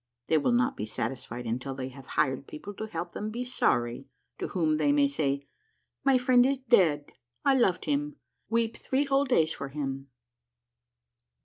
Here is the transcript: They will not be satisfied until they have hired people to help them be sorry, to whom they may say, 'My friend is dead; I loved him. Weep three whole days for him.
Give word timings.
They 0.29 0.39
will 0.39 0.51
not 0.51 0.75
be 0.75 0.87
satisfied 0.87 1.45
until 1.45 1.75
they 1.75 1.89
have 1.89 2.07
hired 2.17 2.47
people 2.47 2.73
to 2.73 2.87
help 2.87 3.11
them 3.11 3.29
be 3.29 3.45
sorry, 3.45 4.07
to 4.39 4.47
whom 4.47 4.77
they 4.77 4.91
may 4.91 5.07
say, 5.07 5.45
'My 6.03 6.17
friend 6.17 6.43
is 6.43 6.57
dead; 6.57 7.11
I 7.45 7.55
loved 7.55 7.85
him. 7.85 8.15
Weep 8.49 8.75
three 8.77 9.03
whole 9.03 9.25
days 9.25 9.53
for 9.53 9.67
him. 9.67 10.07